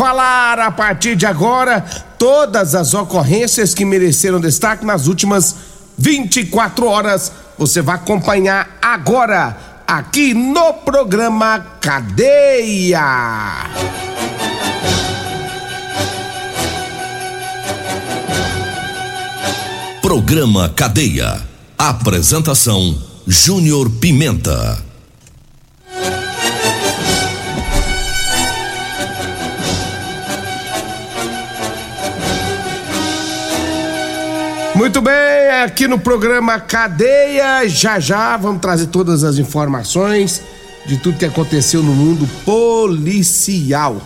Falar 0.00 0.58
a 0.58 0.70
partir 0.70 1.14
de 1.14 1.26
agora 1.26 1.84
todas 2.18 2.74
as 2.74 2.94
ocorrências 2.94 3.74
que 3.74 3.84
mereceram 3.84 4.40
destaque 4.40 4.82
nas 4.82 5.06
últimas 5.06 5.54
24 5.98 6.86
horas. 6.86 7.30
Você 7.58 7.82
vai 7.82 7.96
acompanhar 7.96 8.78
agora 8.80 9.54
aqui 9.86 10.32
no 10.32 10.72
programa 10.72 11.58
Cadeia. 11.82 13.02
Programa 20.00 20.70
Cadeia. 20.70 21.42
Apresentação: 21.76 22.96
Júnior 23.26 23.90
Pimenta. 24.00 24.89
Muito 34.80 35.02
bem, 35.02 35.50
aqui 35.62 35.86
no 35.86 35.98
programa 35.98 36.58
Cadeia, 36.58 37.68
já 37.68 38.00
já 38.00 38.34
vamos 38.38 38.62
trazer 38.62 38.86
todas 38.86 39.24
as 39.24 39.36
informações 39.36 40.40
de 40.86 40.96
tudo 40.96 41.18
que 41.18 41.26
aconteceu 41.26 41.82
no 41.82 41.92
mundo 41.94 42.26
policial. 42.46 44.00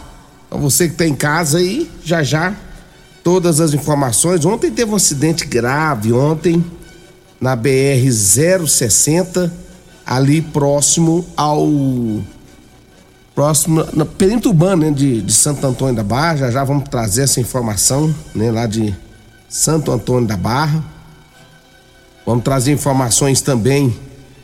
Então 0.49 0.59
você 0.59 0.89
que 0.89 0.95
está 0.95 1.07
em 1.07 1.15
casa 1.15 1.59
aí, 1.59 1.89
já 2.05 2.25
já 2.25 2.53
todas 3.23 3.61
as 3.61 3.73
informações. 3.73 4.45
Ontem 4.45 4.69
teve 4.69 4.91
um 4.91 4.97
acidente 4.97 5.47
grave, 5.47 6.13
ontem 6.13 6.65
na 7.41 7.55
BR 7.55 8.11
060, 8.67 9.53
ali 10.05 10.43
próximo 10.43 11.25
ao 11.37 11.69
próximo 13.33 13.87
na 13.93 14.05
perímetro 14.05 14.51
urbano 14.51 14.87
né, 14.87 14.91
de, 14.91 15.23
de 15.23 15.33
Santo 15.33 15.65
Antônio 15.65 15.95
da 15.95 16.03
Barra. 16.03 16.39
Já 16.39 16.51
já 16.51 16.65
vamos 16.65 16.89
trazer 16.89 17.23
essa 17.23 17.39
informação, 17.39 18.13
né, 18.35 18.51
lá 18.51 18.67
de 18.67 19.04
Santo 19.55 19.93
Antônio 19.93 20.27
da 20.27 20.37
Barra. 20.37 20.83
Vamos 22.27 22.43
trazer 22.43 22.73
informações 22.73 23.41
também 23.41 23.97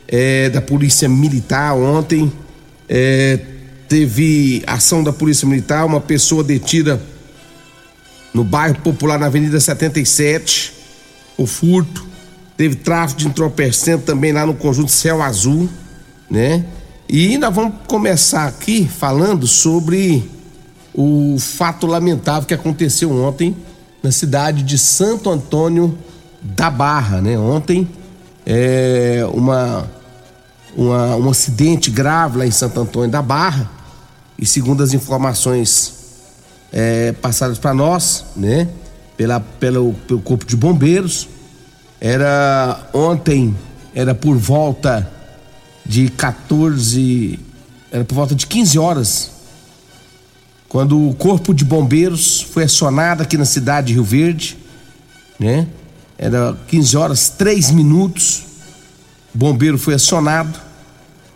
é, 0.07 0.49
da 0.49 0.61
Polícia 0.61 1.09
Militar. 1.09 1.75
Ontem 1.75 2.31
é, 2.87 3.37
teve 3.89 4.63
ação 4.65 5.03
da 5.03 5.11
Polícia 5.11 5.45
Militar, 5.45 5.85
uma 5.85 5.99
pessoa 5.99 6.45
detida 6.45 7.01
no 8.33 8.45
bairro 8.45 8.79
Popular, 8.79 9.19
na 9.19 9.25
Avenida 9.25 9.59
77, 9.59 10.71
o 11.37 11.45
furto. 11.45 12.05
Teve 12.55 12.75
tráfico 12.75 13.19
de 13.19 13.27
entorpecente 13.27 14.03
também 14.03 14.31
lá 14.31 14.45
no 14.45 14.53
conjunto 14.53 14.91
Céu 14.93 15.21
Azul, 15.21 15.69
né? 16.29 16.65
E 17.09 17.37
nós 17.37 17.53
vamos 17.53 17.73
começar 17.85 18.47
aqui 18.47 18.87
falando 18.87 19.45
sobre 19.45 20.23
o 20.93 21.35
fato 21.37 21.85
lamentável 21.85 22.47
que 22.47 22.53
aconteceu 22.53 23.11
ontem 23.11 23.53
na 24.01 24.11
cidade 24.11 24.63
de 24.63 24.77
Santo 24.77 25.29
Antônio 25.29 25.97
da 26.41 26.69
Barra, 26.69 27.21
né? 27.21 27.37
Ontem, 27.37 27.87
é, 28.45 29.23
uma, 29.33 29.89
uma, 30.75 31.15
um 31.17 31.29
acidente 31.29 31.91
grave 31.91 32.39
lá 32.39 32.45
em 32.45 32.51
Santo 32.51 32.79
Antônio 32.79 33.09
da 33.09 33.21
Barra, 33.21 33.69
e 34.37 34.45
segundo 34.45 34.81
as 34.81 34.93
informações 34.93 35.93
é, 36.71 37.11
passadas 37.11 37.59
para 37.59 37.73
nós, 37.73 38.25
né? 38.35 38.67
Pela, 39.15 39.39
pelo, 39.39 39.93
pelo 40.07 40.21
Corpo 40.21 40.45
de 40.45 40.55
Bombeiros, 40.55 41.27
era 41.99 42.89
ontem, 42.91 43.55
era 43.93 44.15
por 44.15 44.35
volta 44.35 45.11
de 45.85 46.09
14, 46.09 47.39
era 47.91 48.03
por 48.03 48.15
volta 48.15 48.33
de 48.33 48.47
15 48.47 48.79
horas 48.79 49.40
quando 50.71 51.09
o 51.09 51.13
corpo 51.13 51.53
de 51.53 51.65
bombeiros 51.65 52.41
foi 52.41 52.63
acionado 52.63 53.21
aqui 53.21 53.37
na 53.37 53.43
cidade 53.43 53.87
de 53.87 53.93
Rio 53.95 54.05
Verde, 54.05 54.57
né? 55.37 55.67
Era 56.17 56.57
15 56.65 56.95
horas 56.95 57.27
3 57.27 57.71
minutos. 57.71 58.43
O 59.35 59.37
bombeiro 59.37 59.77
foi 59.77 59.95
acionado 59.95 60.57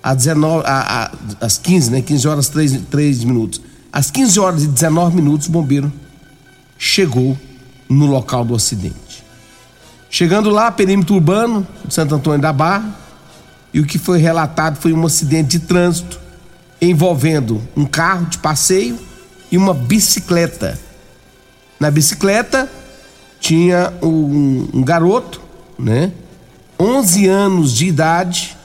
às 0.01 0.15
19 0.15 0.63
a, 0.65 1.11
a, 1.41 1.45
às 1.45 1.57
15, 1.57 1.91
né? 1.91 2.01
15 2.01 2.27
horas 2.29 2.47
3, 2.47 2.83
3 2.89 3.25
minutos. 3.25 3.59
Às 3.91 4.09
15 4.09 4.39
horas 4.39 4.63
e 4.63 4.67
19 4.67 5.17
minutos 5.17 5.49
o 5.49 5.51
bombeiro 5.51 5.91
chegou 6.77 7.37
no 7.89 8.05
local 8.05 8.45
do 8.45 8.55
acidente. 8.55 9.21
Chegando 10.09 10.49
lá, 10.49 10.71
perímetro 10.71 11.13
urbano 11.13 11.67
de 11.83 11.93
Santo 11.93 12.15
Antônio 12.15 12.39
da 12.39 12.53
Barra, 12.53 12.97
e 13.73 13.81
o 13.81 13.85
que 13.85 13.97
foi 13.97 14.17
relatado 14.17 14.77
foi 14.77 14.93
um 14.93 15.05
acidente 15.05 15.59
de 15.59 15.65
trânsito 15.65 16.21
envolvendo 16.81 17.61
um 17.75 17.83
carro 17.83 18.27
de 18.27 18.37
passeio 18.37 18.97
e 19.55 19.57
uma 19.57 19.73
bicicleta. 19.73 20.77
Na 21.79 21.89
bicicleta 21.89 22.69
tinha 23.39 23.93
um, 24.03 24.67
um 24.73 24.83
garoto, 24.83 25.41
né? 25.79 26.11
11 26.77 27.25
anos 27.27 27.71
de 27.71 27.87
idade, 27.87 28.57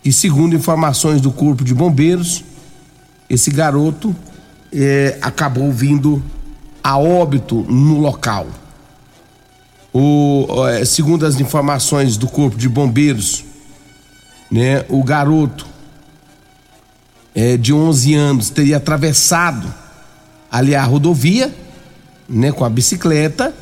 que, 0.00 0.12
segundo 0.12 0.54
informações 0.54 1.20
do 1.20 1.32
Corpo 1.32 1.64
de 1.64 1.74
Bombeiros, 1.74 2.44
esse 3.28 3.50
garoto 3.50 4.14
é, 4.72 5.18
acabou 5.20 5.72
vindo 5.72 6.22
a 6.82 6.96
óbito 6.96 7.66
no 7.68 7.98
local. 7.98 8.46
O, 9.92 10.46
é, 10.68 10.84
segundo 10.84 11.26
as 11.26 11.40
informações 11.40 12.16
do 12.16 12.28
Corpo 12.28 12.56
de 12.56 12.68
Bombeiros, 12.68 13.44
né, 14.48 14.84
o 14.88 15.02
garoto 15.02 15.66
é, 17.34 17.56
de 17.56 17.72
11 17.72 18.14
anos 18.14 18.50
teria 18.50 18.76
atravessado 18.76 19.87
ali 20.50 20.74
a 20.74 20.84
rodovia, 20.84 21.54
né, 22.28 22.52
com 22.52 22.64
a 22.64 22.70
bicicleta. 22.70 23.54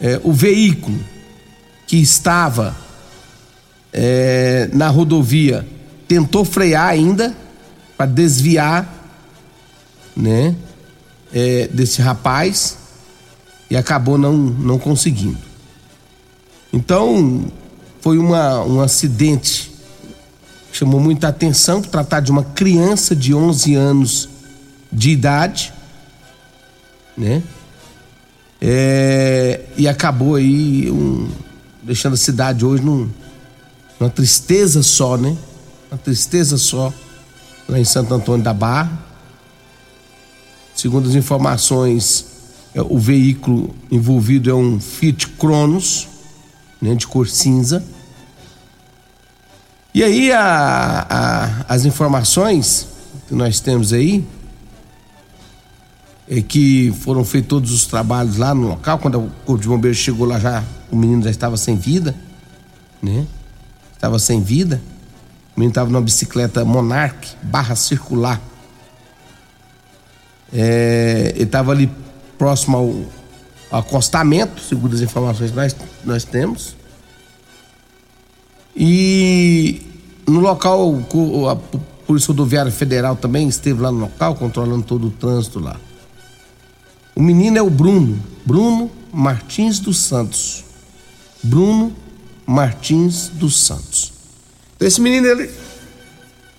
É, 0.00 0.20
o 0.24 0.32
veículo 0.32 0.98
que 1.86 1.96
estava 1.96 2.76
é, 3.92 4.68
na 4.72 4.88
rodovia 4.88 5.66
tentou 6.08 6.44
frear 6.44 6.88
ainda 6.88 7.36
para 7.96 8.06
desviar, 8.06 9.00
né, 10.16 10.54
é, 11.32 11.68
desse 11.68 12.02
rapaz 12.02 12.76
e 13.70 13.76
acabou 13.76 14.18
não 14.18 14.36
não 14.36 14.78
conseguindo. 14.78 15.38
Então 16.72 17.46
foi 18.00 18.18
uma, 18.18 18.62
um 18.64 18.80
acidente 18.80 19.72
chamou 20.72 20.98
muita 20.98 21.28
atenção 21.28 21.82
por 21.82 21.90
tratar 21.90 22.20
de 22.20 22.32
uma 22.32 22.42
criança 22.42 23.14
de 23.14 23.34
11 23.34 23.74
anos 23.74 24.28
de 24.92 25.10
idade, 25.10 25.72
né? 27.16 27.42
É, 28.60 29.60
e 29.76 29.88
acabou 29.88 30.36
aí 30.36 30.90
um, 30.90 31.28
deixando 31.82 32.12
a 32.12 32.16
cidade 32.16 32.64
hoje 32.64 32.82
num, 32.82 33.10
numa 33.98 34.10
tristeza 34.10 34.82
só, 34.82 35.16
né? 35.16 35.36
Uma 35.90 35.98
tristeza 35.98 36.56
só 36.58 36.92
lá 37.68 37.78
em 37.78 37.84
Santo 37.84 38.14
Antônio 38.14 38.44
da 38.44 38.52
Barra. 38.52 39.00
Segundo 40.74 41.08
as 41.08 41.14
informações, 41.14 42.26
é, 42.74 42.82
o 42.82 42.98
veículo 42.98 43.74
envolvido 43.90 44.50
é 44.50 44.54
um 44.54 44.78
Fiat 44.78 45.28
Cronos, 45.28 46.08
né, 46.80 46.94
de 46.94 47.06
cor 47.06 47.28
cinza. 47.28 47.84
E 49.94 50.02
aí 50.02 50.32
a, 50.32 51.06
a, 51.08 51.74
as 51.74 51.84
informações 51.84 52.86
que 53.28 53.34
nós 53.34 53.60
temos 53.60 53.92
aí 53.92 54.24
que 56.48 56.92
foram 57.00 57.24
feitos 57.24 57.48
todos 57.48 57.72
os 57.72 57.86
trabalhos 57.86 58.36
lá 58.36 58.54
no 58.54 58.68
local. 58.68 58.98
Quando 58.98 59.18
o 59.18 59.30
corpo 59.44 59.60
de 59.60 59.68
bombeiros 59.68 59.98
chegou 59.98 60.26
lá, 60.26 60.38
já 60.38 60.62
o 60.90 60.96
menino 60.96 61.22
já 61.22 61.30
estava 61.30 61.56
sem 61.56 61.76
vida, 61.76 62.14
né? 63.02 63.26
Estava 63.94 64.18
sem 64.18 64.42
vida. 64.42 64.80
O 65.56 65.60
menino 65.60 65.70
estava 65.70 65.90
numa 65.90 66.00
bicicleta 66.00 66.64
Monarch 66.64 67.36
barra 67.42 67.74
circular. 67.74 68.40
É, 70.52 71.32
ele 71.34 71.44
estava 71.44 71.72
ali 71.72 71.90
próximo 72.38 72.76
ao, 72.76 72.94
ao, 73.70 73.80
acostamento, 73.80 74.60
segundo 74.60 74.94
as 74.94 75.00
informações 75.00 75.50
que 75.50 75.56
nós, 75.56 75.76
nós 76.04 76.24
temos. 76.24 76.76
E 78.76 79.82
no 80.26 80.40
local, 80.40 80.98
a 81.50 81.56
Polícia 82.06 82.28
Rodoviária 82.28 82.70
Federal 82.70 83.16
também 83.16 83.48
esteve 83.48 83.80
lá 83.80 83.90
no 83.90 84.00
local, 84.00 84.34
controlando 84.34 84.82
todo 84.84 85.08
o 85.08 85.10
trânsito 85.10 85.58
lá. 85.58 85.76
O 87.14 87.22
menino 87.22 87.58
é 87.58 87.62
o 87.62 87.70
Bruno, 87.70 88.18
Bruno 88.44 88.90
Martins 89.12 89.78
dos 89.78 89.98
Santos. 89.98 90.64
Bruno 91.42 91.92
Martins 92.46 93.28
dos 93.28 93.64
Santos. 93.64 94.12
Então, 94.76 94.88
esse 94.88 95.00
menino, 95.00 95.26
ele 95.26 95.50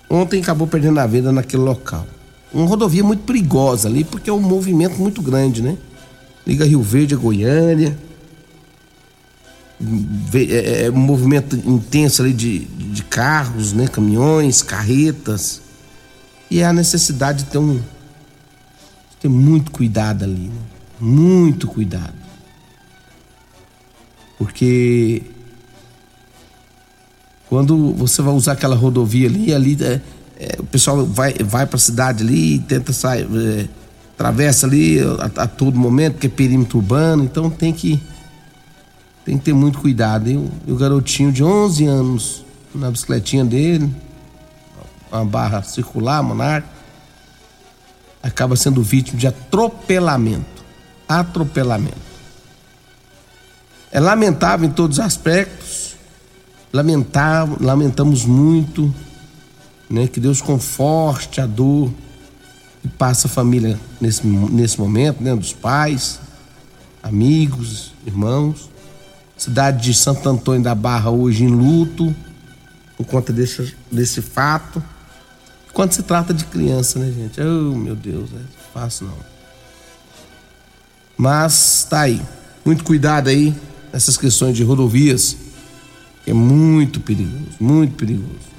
ontem 0.10 0.42
acabou 0.42 0.68
perdendo 0.68 1.00
a 1.00 1.08
vida 1.08 1.32
naquele 1.32 1.64
local. 1.64 2.06
Uma 2.54 2.68
rodovia 2.68 3.04
muito 3.04 3.24
perigosa 3.24 3.88
ali, 3.88 4.04
porque 4.04 4.30
é 4.30 4.34
um 4.34 4.40
movimento 4.40 4.98
muito 4.98 5.22
grande, 5.22 5.62
né? 5.62 5.78
Liga 6.46 6.66
Rio 6.66 6.82
Verde 6.82 7.16
a 7.16 7.18
Goiânia. 7.18 7.98
É, 10.34 10.86
é 10.86 10.92
um 10.92 10.96
movimento 10.96 11.56
intenso 11.56 12.22
ali 12.22 12.32
de, 12.32 12.60
de 12.60 13.04
carros, 13.04 13.74
né? 13.74 13.88
Caminhões, 13.88 14.62
carretas. 14.62 15.62
E 16.50 16.60
é 16.60 16.66
a 16.66 16.74
necessidade 16.74 17.46
de 17.46 17.50
ter 17.50 17.58
um, 17.58 17.82
ter 19.24 19.30
muito 19.30 19.72
cuidado 19.72 20.26
ali, 20.26 20.50
né? 20.50 20.62
muito 21.00 21.66
cuidado. 21.66 22.14
Porque 24.38 25.24
quando 27.48 27.94
você 27.94 28.22
vai 28.22 28.34
usar 28.34 28.52
aquela 28.52 28.76
rodovia 28.76 29.30
ali, 29.30 29.54
ali 29.54 29.78
é, 29.82 30.02
é, 30.38 30.56
o 30.60 30.66
pessoal 30.66 31.06
vai, 31.06 31.36
vai 31.36 31.66
para 31.66 31.78
a 31.78 31.80
cidade 31.80 32.22
ali 32.22 32.60
tenta 32.60 32.92
sair, 32.92 33.26
é, 33.34 33.70
atravessa 34.14 34.68
ali 34.68 35.00
a, 35.00 35.44
a, 35.44 35.48
todo 35.48 35.80
momento, 35.80 36.16
porque 36.16 36.28
é 36.28 36.30
perímetro 36.30 36.80
urbano, 36.80 37.24
então 37.24 37.50
tem 37.50 37.72
que 37.72 38.04
tem 39.24 39.38
que 39.38 39.46
ter 39.46 39.54
muito 39.54 39.80
cuidado. 39.80 40.28
O, 40.28 40.52
e 40.68 40.72
o 40.74 40.76
garotinho 40.76 41.32
de 41.32 41.42
11 41.42 41.86
anos 41.86 42.46
na 42.76 42.92
bicicletinha 42.92 43.46
dele, 43.46 43.90
uma 45.10 45.24
barra 45.24 45.64
circular, 45.64 46.22
monarca, 46.22 46.73
acaba 48.24 48.56
sendo 48.56 48.82
vítima 48.82 49.20
de 49.20 49.28
atropelamento. 49.28 50.64
Atropelamento. 51.08 52.14
É 53.92 54.00
lamentável 54.00 54.68
em 54.68 54.72
todos 54.72 54.98
os 54.98 55.06
aspectos. 55.06 55.96
Lamentável, 56.72 57.58
lamentamos 57.60 58.26
muito, 58.26 58.92
né? 59.90 60.08
Que 60.08 60.20
Deus 60.20 60.42
conforte 60.42 61.40
a 61.40 61.46
dor 61.46 61.94
que 62.82 62.88
passa 62.88 63.28
a 63.28 63.30
família 63.30 63.80
nesse, 64.02 64.26
nesse 64.26 64.80
momento, 64.80 65.22
né? 65.22 65.36
Dos 65.36 65.54
pais, 65.54 66.20
amigos, 67.04 67.94
irmãos. 68.08 68.72
Cidade 69.38 69.84
de 69.84 69.94
Santo 69.94 70.28
Antônio 70.30 70.64
da 70.64 70.74
Barra 70.74 71.12
hoje 71.12 71.44
em 71.44 71.50
luto 71.50 72.16
por 72.98 73.06
conta 73.06 73.34
desse, 73.34 73.76
desse 73.92 74.22
fato. 74.22 74.82
Quando 75.74 75.92
se 75.94 76.04
trata 76.04 76.34
de 76.34 76.46
criança, 76.46 77.00
né, 77.00 77.12
gente? 77.12 77.42
Oh, 77.42 77.76
meu 77.76 77.96
Deus, 77.96 78.30
é 78.32 78.72
fácil 78.74 79.08
não. 79.08 79.18
Mas 81.18 81.86
tá 81.90 82.02
aí. 82.02 82.22
Muito 82.64 82.84
cuidado 82.84 83.28
aí 83.30 83.56
nessas 83.92 84.16
questões 84.16 84.56
de 84.56 84.64
rodovias. 84.64 85.36
É 86.26 86.34
muito 86.34 87.00
perigoso, 87.00 87.58
muito 87.60 87.96
perigoso. 87.96 88.54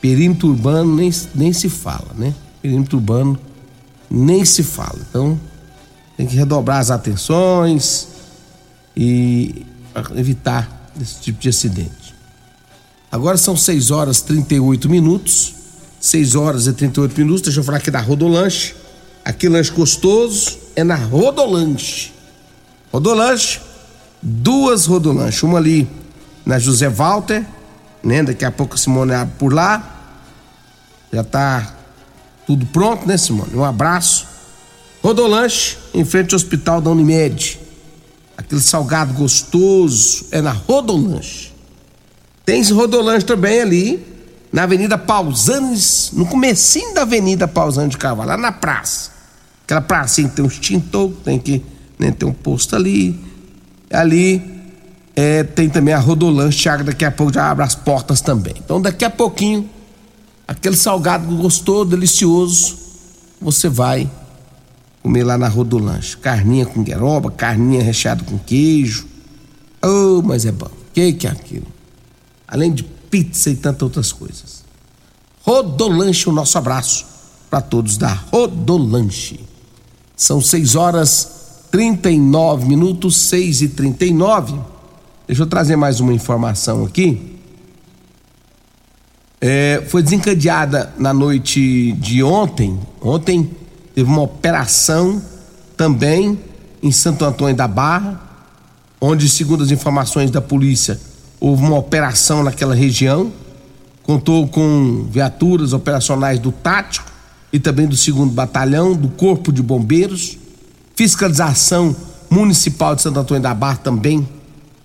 Perímetro 0.00 0.48
urbano 0.48 0.94
nem, 0.94 1.10
nem 1.34 1.52
se 1.52 1.68
fala, 1.68 2.12
né? 2.14 2.34
Perímetro 2.62 2.98
urbano 2.98 3.38
nem 4.10 4.44
se 4.44 4.62
fala. 4.62 4.98
Então, 5.08 5.40
tem 6.16 6.26
que 6.26 6.36
redobrar 6.36 6.78
as 6.78 6.90
atenções 6.90 8.08
e 8.96 9.64
evitar 10.14 10.90
esse 11.00 11.20
tipo 11.20 11.40
de 11.40 11.48
acidente. 11.48 12.14
Agora 13.10 13.36
são 13.36 13.56
6 13.56 13.90
horas 13.90 14.18
e 14.18 14.24
38 14.24 14.88
minutos. 14.88 15.54
6 16.00 16.34
horas 16.34 16.66
e 16.66 16.72
38 16.72 17.20
minutos. 17.20 17.42
Deixa 17.42 17.60
eu 17.60 17.64
falar 17.64 17.76
aqui 17.76 17.90
da 17.90 18.00
Rodolanche. 18.00 18.74
Aqui 19.22 19.48
lanche 19.48 19.70
gostoso 19.70 20.58
é 20.74 20.82
na 20.82 20.94
Rodolanche. 20.94 22.12
Rodolanche, 22.90 23.60
duas 24.22 24.86
Rodolanche, 24.86 25.44
uma 25.44 25.58
ali 25.58 25.86
na 26.44 26.58
José 26.58 26.88
Walter, 26.88 27.44
né? 28.02 28.22
Daqui 28.22 28.44
a 28.44 28.50
pouco 28.50 28.74
a 28.74 28.78
Simone 28.78 29.12
abre 29.12 29.34
por 29.38 29.52
lá. 29.52 30.16
Já 31.12 31.22
tá 31.22 31.76
tudo 32.46 32.64
pronto, 32.66 33.06
né, 33.06 33.16
Simone? 33.18 33.54
Um 33.54 33.64
abraço. 33.64 34.26
Rodolanche, 35.02 35.76
em 35.92 36.04
frente 36.04 36.34
ao 36.34 36.36
Hospital 36.36 36.80
da 36.80 36.90
Unimed. 36.90 37.60
Aquele 38.36 38.60
salgado 38.60 39.12
gostoso 39.12 40.26
é 40.30 40.40
na 40.40 40.52
Rodolanche. 40.52 41.52
Tem 42.44 42.62
Rodolanche 42.72 43.26
também 43.26 43.60
ali 43.60 44.09
na 44.52 44.64
Avenida 44.64 44.98
Pausanes, 44.98 46.10
no 46.12 46.26
comecinho 46.26 46.94
da 46.94 47.02
Avenida 47.02 47.46
Pausanes 47.46 47.90
de 47.90 47.98
Carvalho, 47.98 48.30
lá 48.30 48.36
na 48.36 48.52
praça. 48.52 49.10
Aquela 49.64 49.80
pracinha 49.80 50.28
que 50.28 50.36
tem 50.36 50.44
um 50.44 50.48
extintor, 50.48 51.12
tem 51.24 51.38
que 51.38 51.62
né, 51.98 52.10
ter 52.10 52.24
um 52.24 52.32
posto 52.32 52.74
ali. 52.74 53.18
Ali 53.92 54.42
é, 55.14 55.44
tem 55.44 55.68
também 55.68 55.94
a 55.94 55.98
Rodolanche, 55.98 56.62
Thiago 56.62 56.82
daqui 56.82 57.04
a 57.04 57.10
pouco 57.10 57.32
já 57.32 57.50
abre 57.50 57.64
as 57.64 57.74
portas 57.74 58.20
também. 58.20 58.54
Então 58.64 58.80
daqui 58.80 59.04
a 59.04 59.10
pouquinho, 59.10 59.68
aquele 60.48 60.76
salgado 60.76 61.26
gostoso, 61.36 61.90
delicioso, 61.90 62.76
você 63.40 63.68
vai 63.68 64.10
comer 65.02 65.22
lá 65.22 65.38
na 65.38 65.46
Rodolanche. 65.46 66.16
Carninha 66.16 66.66
com 66.66 66.82
gueroba, 66.82 67.30
carninha 67.30 67.82
recheada 67.82 68.24
com 68.24 68.38
queijo. 68.38 69.06
Oh, 69.82 70.20
mas 70.22 70.44
é 70.44 70.52
bom. 70.52 70.66
O 70.66 70.92
que, 70.92 71.12
que 71.12 71.26
é 71.26 71.30
aquilo? 71.30 71.66
Além 72.48 72.72
de 72.72 72.84
pizza 73.10 73.50
e 73.50 73.56
tantas 73.56 73.82
outras 73.82 74.12
coisas. 74.12 74.64
Rodolanche, 75.42 76.28
o 76.28 76.32
nosso 76.32 76.56
abraço 76.56 77.06
para 77.50 77.60
todos 77.60 77.96
da 77.96 78.12
Rodolanche. 78.12 79.40
São 80.16 80.40
6 80.40 80.76
horas 80.76 81.40
39 81.70 82.68
minutos, 82.68 83.16
6 83.16 83.62
e 83.62 83.68
39. 83.68 84.54
Deixa 85.26 85.42
eu 85.42 85.46
trazer 85.46 85.76
mais 85.76 86.00
uma 86.00 86.12
informação 86.12 86.84
aqui. 86.84 87.38
É, 89.40 89.82
foi 89.88 90.02
desencadeada 90.02 90.92
na 90.98 91.14
noite 91.14 91.92
de 91.92 92.22
ontem. 92.22 92.78
Ontem 93.00 93.50
teve 93.94 94.08
uma 94.08 94.22
operação 94.22 95.22
também 95.76 96.38
em 96.82 96.92
Santo 96.92 97.24
Antônio 97.24 97.56
da 97.56 97.66
Barra, 97.66 98.20
onde, 99.00 99.28
segundo 99.28 99.64
as 99.64 99.70
informações 99.70 100.30
da 100.30 100.42
polícia, 100.42 101.00
houve 101.40 101.64
uma 101.64 101.78
operação 101.78 102.44
naquela 102.44 102.74
região. 102.74 103.32
Contou 104.02 104.46
com 104.46 105.08
viaturas 105.10 105.72
operacionais 105.72 106.38
do 106.38 106.52
Tático 106.52 107.10
e 107.52 107.58
também 107.58 107.86
do 107.86 107.96
segundo 107.96 108.32
batalhão, 108.32 108.94
do 108.94 109.08
Corpo 109.08 109.50
de 109.52 109.62
Bombeiros, 109.62 110.36
fiscalização 110.94 111.96
municipal 112.28 112.94
de 112.94 113.02
Santo 113.02 113.18
Antônio 113.18 113.42
da 113.42 113.54
Barra 113.54 113.76
também 113.76 114.28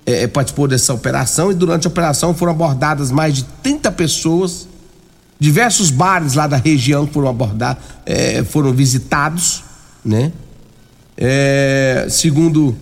é, 0.06 0.24
é, 0.24 0.28
participou 0.28 0.68
dessa 0.68 0.94
operação 0.94 1.52
e 1.52 1.56
durante 1.56 1.88
a 1.88 1.90
operação 1.90 2.34
foram 2.34 2.52
abordadas 2.52 3.12
mais 3.12 3.34
de 3.34 3.44
30 3.64 3.92
pessoas. 3.92 4.68
Diversos 5.40 5.90
bares 5.90 6.36
lá 6.36 6.48
da 6.48 6.58
região 6.58 7.08
foram 7.08 7.28
abordados, 7.28 7.84
é, 8.06 8.44
foram 8.44 8.72
visitados, 8.72 9.64
né? 10.04 10.32
É, 11.18 12.08
segundo 12.10 12.76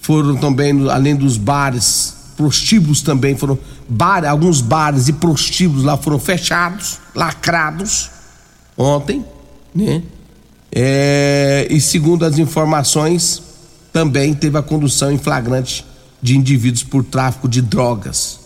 foram 0.00 0.36
também, 0.36 0.88
além 0.90 1.14
dos 1.14 1.36
bares, 1.36 2.16
prostíbulos 2.38 3.02
também 3.02 3.36
foram, 3.36 3.58
bar, 3.88 4.24
alguns 4.24 4.60
bares 4.60 5.08
e 5.08 5.12
prostíbulos 5.12 5.82
lá 5.82 5.96
foram 5.96 6.20
fechados, 6.20 7.00
lacrados 7.12 8.10
ontem, 8.76 9.24
né? 9.74 10.04
É, 10.70 11.66
e 11.68 11.80
segundo 11.80 12.24
as 12.24 12.38
informações, 12.38 13.42
também 13.92 14.34
teve 14.34 14.56
a 14.56 14.62
condução 14.62 15.10
em 15.10 15.18
flagrante 15.18 15.84
de 16.22 16.36
indivíduos 16.36 16.84
por 16.84 17.02
tráfico 17.02 17.48
de 17.48 17.60
drogas. 17.60 18.38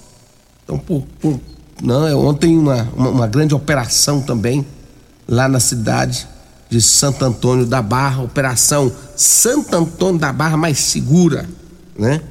Então, 0.65 0.79
por, 0.79 1.03
por 1.21 1.39
não, 1.83 2.07
é 2.07 2.15
ontem 2.15 2.57
uma, 2.57 2.89
uma, 2.97 3.09
uma, 3.11 3.27
grande 3.27 3.55
operação 3.55 4.23
também 4.23 4.65
lá 5.29 5.49
na 5.49 5.61
cidade 5.61 6.27
de 6.71 6.81
Santo 6.81 7.25
Antônio 7.25 7.67
da 7.67 7.83
Barra, 7.83 8.23
operação 8.23 8.91
Santo 9.15 9.77
Antônio 9.77 10.19
da 10.19 10.33
Barra 10.33 10.57
mais 10.57 10.79
segura, 10.79 11.47
né? 11.99 12.23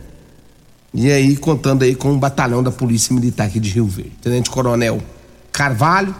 E 0.94 1.10
aí 1.12 1.38
contando 1.38 1.84
aí 1.84 1.96
com 1.96 2.12
um 2.12 2.20
batalhão 2.20 2.62
da 2.62 2.72
Polícia 2.72 3.14
Militar 3.14 3.48
aqui 3.48 3.60
de 3.60 3.70
Rio 3.70 3.88
Verde. 3.88 4.12
Tenente 4.22 4.50
Coronel 4.50 5.02
Carvalho, 5.52 6.14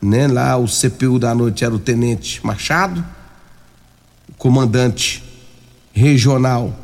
né? 0.00 0.28
Lá 0.28 0.56
o 0.56 0.66
CPU 0.66 1.18
da 1.18 1.34
noite 1.34 1.64
era 1.64 1.74
o 1.74 1.78
Tenente 1.78 2.44
Machado, 2.44 3.04
comandante 4.38 5.24
regional 5.92 6.74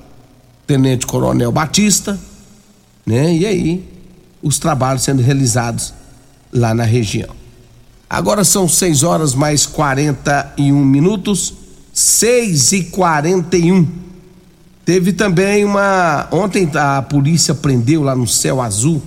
Tenente 0.67 1.07
Coronel 1.07 1.53
Batista, 1.53 2.19
né? 3.07 3.33
E 3.35 3.47
aí 3.47 3.89
os 4.43 4.59
trabalhos 4.59 5.03
sendo 5.03 5.23
realizados 5.23 5.95
lá 6.53 6.75
na 6.75 6.85
região. 6.85 7.35
Agora 8.09 8.45
são 8.45 8.69
6 8.69 9.03
horas 9.03 9.35
mais 9.35 9.67
41 9.67 10.85
minutos, 10.85 11.55
6 11.93 12.73
e 12.73 12.85
41. 12.85 14.06
Teve 14.87 15.13
também 15.13 15.65
uma. 15.65 16.29
Ontem 16.31 16.71
a 16.77 17.03
polícia 17.03 17.53
prendeu 17.53 18.05
lá 18.05 18.15
no 18.15 18.25
céu 18.25 18.63
azul, 18.63 19.03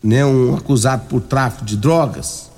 né? 0.00 0.24
Um 0.24 0.54
acusado 0.54 1.06
por 1.08 1.20
tráfico 1.20 1.64
de 1.64 1.76
drogas. 1.76 2.48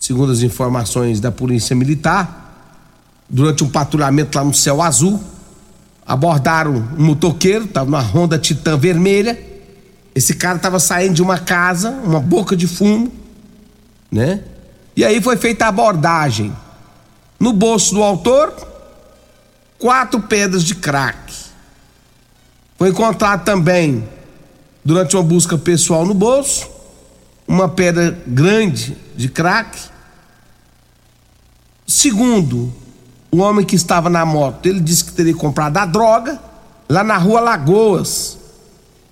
Segundo 0.00 0.32
as 0.32 0.40
informações 0.40 1.20
da 1.20 1.30
Polícia 1.30 1.76
Militar, 1.76 2.82
durante 3.30 3.62
um 3.62 3.68
patrulhamento 3.68 4.36
lá 4.36 4.42
no 4.42 4.52
céu 4.52 4.82
azul, 4.82 5.22
abordaram 6.04 6.72
um 6.98 7.04
motoqueiro, 7.06 7.66
estava 7.66 7.88
numa 7.88 8.02
Honda 8.02 8.36
Titan 8.36 8.76
vermelha. 8.76 9.38
Esse 10.16 10.34
cara 10.34 10.56
estava 10.56 10.80
saindo 10.80 11.14
de 11.14 11.22
uma 11.22 11.38
casa, 11.38 11.90
uma 11.90 12.18
boca 12.18 12.56
de 12.56 12.66
fumo, 12.66 13.12
né? 14.10 14.42
E 14.96 15.04
aí 15.04 15.22
foi 15.22 15.36
feita 15.36 15.66
a 15.66 15.68
abordagem. 15.68 16.52
No 17.38 17.52
bolso 17.52 17.94
do 17.94 18.02
autor, 18.02 18.52
quatro 19.78 20.20
pedras 20.20 20.64
de 20.64 20.74
crack. 20.74 21.32
Foi 22.76 22.90
encontrado 22.90 23.44
também, 23.44 24.08
durante 24.84 25.16
uma 25.16 25.22
busca 25.22 25.56
pessoal 25.56 26.04
no 26.04 26.14
bolso, 26.14 26.68
uma 27.46 27.68
pedra 27.68 28.22
grande 28.26 28.96
de 29.16 29.28
crack. 29.28 29.78
Segundo 31.86 32.72
o 33.30 33.38
homem 33.38 33.64
que 33.64 33.76
estava 33.76 34.10
na 34.10 34.24
moto, 34.24 34.66
ele 34.66 34.80
disse 34.80 35.04
que 35.04 35.12
teria 35.12 35.34
comprado 35.34 35.76
a 35.78 35.86
droga 35.86 36.40
lá 36.88 37.02
na 37.02 37.16
rua 37.16 37.40
Lagoas, 37.40 38.38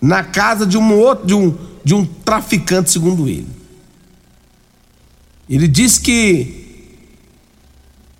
na 0.01 0.23
casa 0.23 0.67
de 0.67 0.79
um 0.79 0.95
outro, 0.95 1.27
de 1.27 1.35
um, 1.35 1.57
de 1.85 1.95
um 1.95 2.05
traficante, 2.05 2.91
segundo 2.91 3.29
ele. 3.29 3.49
Ele 5.49 5.69
disse 5.69 6.01
que 6.01 6.99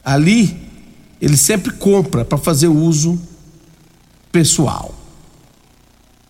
ali 0.05 0.66
ele 1.21 1.37
sempre 1.37 1.73
compra 1.73 2.25
para 2.25 2.39
fazer 2.39 2.69
uso 2.69 3.19
pessoal. 4.31 4.95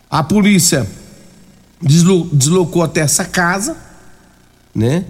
A 0.08 0.22
polícia 0.22 0.86
deslocou 1.80 2.82
até 2.82 3.00
essa 3.00 3.24
casa, 3.24 3.76
né? 4.74 5.04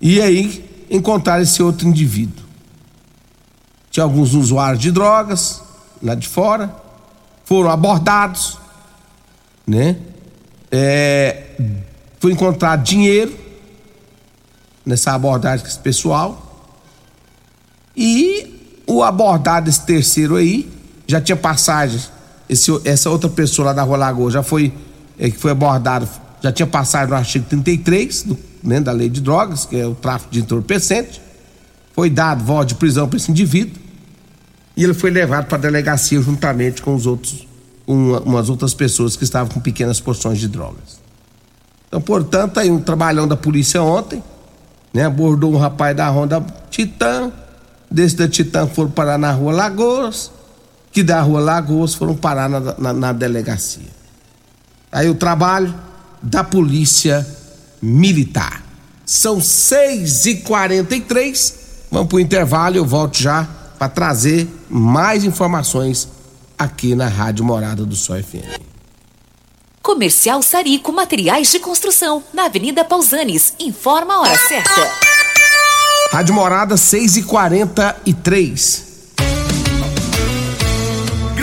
E 0.00 0.20
aí 0.20 0.86
encontraram 0.90 1.42
esse 1.42 1.62
outro 1.62 1.86
indivíduo. 1.86 2.44
Tinha 3.90 4.04
alguns 4.04 4.34
usuários 4.34 4.80
de 4.80 4.90
drogas 4.90 5.62
lá 6.02 6.14
de 6.14 6.26
fora, 6.26 6.74
foram 7.44 7.70
abordados, 7.70 8.58
né? 9.66 9.96
É, 10.70 11.56
foi 12.18 12.32
encontrado 12.32 12.82
dinheiro 12.82 13.36
nessa 14.84 15.12
abordagem 15.12 15.64
com 15.64 15.70
esse 15.70 15.78
pessoal 15.78 16.46
e 17.96 18.49
o 18.90 19.04
abordado 19.04 19.70
esse 19.70 19.82
terceiro 19.82 20.34
aí 20.34 20.68
já 21.06 21.20
tinha 21.20 21.36
passagem. 21.36 22.00
Esse, 22.48 22.72
essa 22.84 23.08
outra 23.08 23.30
pessoa 23.30 23.66
lá 23.66 23.72
da 23.72 23.82
Rua 23.82 23.96
Lagoa 23.96 24.30
já 24.32 24.42
foi 24.42 24.72
é, 25.16 25.30
que 25.30 25.38
foi 25.38 25.52
abordado, 25.52 26.08
já 26.42 26.50
tinha 26.50 26.66
passagem 26.66 27.08
no 27.08 27.14
artigo 27.14 27.46
33 27.48 28.22
do, 28.24 28.38
né, 28.64 28.80
da 28.80 28.90
lei 28.90 29.08
de 29.08 29.20
drogas, 29.20 29.64
que 29.64 29.78
é 29.78 29.86
o 29.86 29.94
tráfico 29.94 30.32
de 30.32 30.40
entorpecente. 30.40 31.22
Foi 31.92 32.10
dado 32.10 32.42
voto 32.42 32.68
de 32.68 32.74
prisão 32.74 33.08
para 33.08 33.16
esse 33.16 33.30
indivíduo 33.30 33.80
e 34.76 34.82
ele 34.82 34.94
foi 34.94 35.10
levado 35.10 35.46
para 35.46 35.58
a 35.58 35.60
delegacia 35.60 36.20
juntamente 36.20 36.82
com 36.82 36.92
os 36.94 37.06
outros, 37.06 37.46
uma, 37.86 38.20
umas 38.20 38.48
outras 38.48 38.74
pessoas 38.74 39.14
que 39.14 39.22
estavam 39.22 39.52
com 39.52 39.60
pequenas 39.60 40.00
porções 40.00 40.38
de 40.38 40.48
drogas. 40.48 40.98
Então, 41.86 42.00
portanto, 42.00 42.58
aí 42.58 42.70
um 42.70 42.80
trabalhão 42.80 43.28
da 43.28 43.36
polícia 43.36 43.82
ontem, 43.82 44.20
né, 44.92 45.04
abordou 45.04 45.52
um 45.52 45.58
rapaz 45.58 45.96
da 45.96 46.10
Honda 46.10 46.44
Titã, 46.70 47.30
desse 47.90 48.16
da 48.16 48.28
Titã 48.28 48.66
foram 48.66 48.90
parar 48.90 49.18
na 49.18 49.32
rua 49.32 49.52
Lagoas, 49.52 50.30
que 50.92 51.02
da 51.02 51.20
rua 51.20 51.40
Lagoas 51.40 51.94
foram 51.94 52.16
parar 52.16 52.48
na, 52.48 52.60
na, 52.78 52.92
na 52.92 53.12
delegacia. 53.12 53.88
Aí 54.92 55.08
o 55.08 55.14
trabalho 55.14 55.74
da 56.22 56.44
polícia 56.44 57.26
militar. 57.80 58.62
São 59.04 59.40
6 59.40 60.26
e 60.26 60.34
43 60.36 61.60
Vamos 61.90 62.08
para 62.08 62.16
o 62.16 62.20
intervalo, 62.20 62.76
eu 62.76 62.86
volto 62.86 63.18
já 63.18 63.46
para 63.78 63.88
trazer 63.88 64.48
mais 64.68 65.24
informações 65.24 66.08
aqui 66.56 66.94
na 66.94 67.08
Rádio 67.08 67.44
Morada 67.44 67.84
do 67.84 67.96
Sol 67.96 68.22
FM. 68.22 68.60
Comercial 69.82 70.40
Sarico 70.40 70.92
Materiais 70.92 71.50
de 71.50 71.58
Construção, 71.58 72.22
na 72.32 72.44
Avenida 72.44 72.84
Pausanes. 72.84 73.54
Informa 73.58 74.14
a 74.14 74.20
hora 74.20 74.38
certa. 74.38 75.19
Rádio 76.10 76.34
Morada 76.34 76.76
6 76.76 77.18
e 77.18 77.22
43 77.22 78.90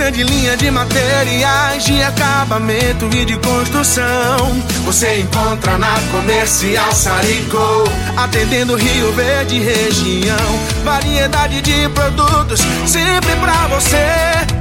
grande 0.08 0.24
linha 0.24 0.56
de 0.56 0.72
materiais 0.72 1.84
de 1.84 2.02
acabamento 2.02 3.10
e 3.14 3.26
de 3.26 3.38
construção. 3.40 4.64
Você 4.86 5.20
encontra 5.20 5.78
na 5.78 6.00
Comercial 6.12 6.94
Sarico, 6.94 7.58
atendendo 8.16 8.76
Rio 8.76 9.12
Verde 9.14 9.60
região. 9.60 10.60
Variedade 10.86 11.62
de 11.62 11.90
produtos 11.90 12.62
sempre 12.86 13.36
pra 13.36 13.68
você. 13.68 14.06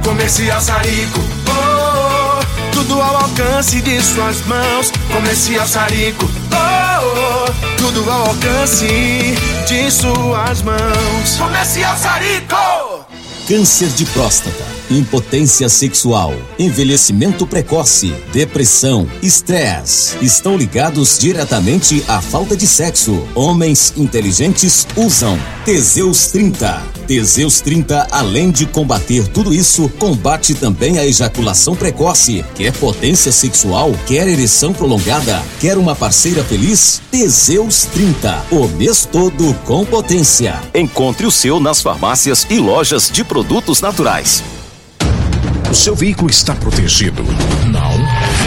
Comercial 0.03 0.59
Sarico, 0.59 1.19
oh, 1.47 2.41
oh, 2.41 2.71
tudo 2.73 3.01
ao 3.01 3.15
alcance 3.17 3.81
de 3.81 4.01
suas 4.01 4.41
mãos. 4.47 4.91
Comercial 5.13 5.67
Sarico, 5.67 6.29
oh, 6.51 7.47
oh, 7.47 7.77
tudo 7.77 8.09
ao 8.11 8.27
alcance 8.27 9.35
de 9.67 9.91
suas 9.91 10.61
mãos. 10.61 11.35
Comercial 11.37 11.97
Sarico. 11.97 13.05
Câncer 13.47 13.89
de 13.89 14.05
próstata 14.05 14.77
impotência 14.89 15.67
sexual, 15.67 16.33
envelhecimento 16.57 17.45
precoce, 17.45 18.13
depressão, 18.31 19.05
estresse 19.21 20.17
estão 20.21 20.55
ligados 20.55 21.19
diretamente 21.19 22.03
à 22.07 22.21
falta 22.21 22.55
de 22.55 22.65
sexo. 22.65 23.27
Homens 23.35 23.93
inteligentes 23.97 24.87
usam 24.95 25.37
Teseus 25.65 26.27
30 26.27 26.96
Teseus 27.07 27.61
30, 27.61 28.09
além 28.11 28.51
de 28.51 28.65
combater 28.65 29.25
tudo 29.29 29.53
isso, 29.53 29.87
combate 29.97 30.53
também 30.53 30.99
a 30.99 31.05
ejaculação 31.05 31.73
precoce. 31.73 32.43
Quer 32.53 32.73
potência 32.73 33.31
sexual? 33.31 33.93
Quer 34.05 34.27
ereção 34.27 34.73
prolongada? 34.73 35.41
Quer 35.61 35.77
uma 35.77 35.95
parceira 35.95 36.43
feliz? 36.43 37.01
Teseus 37.09 37.85
30, 37.85 38.47
o 38.51 38.67
mês 38.67 39.07
todo 39.09 39.53
com 39.63 39.85
potência. 39.85 40.61
Encontre 40.75 41.25
o 41.25 41.31
seu 41.31 41.61
nas 41.61 41.81
farmácias 41.81 42.45
e 42.49 42.59
lojas 42.59 43.09
de 43.09 43.23
produtos 43.23 43.79
naturais. 43.79 44.43
O 45.71 45.73
seu 45.73 45.95
veículo 45.95 46.29
está 46.29 46.53
protegido? 46.55 47.23
Não? 47.71 48.06